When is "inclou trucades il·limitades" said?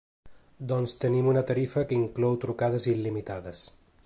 2.01-3.67